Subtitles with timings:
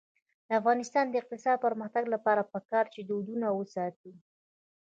[0.47, 4.11] د افغانستان د اقتصادي پرمختګ لپاره پکار ده چې دودونه وساتو.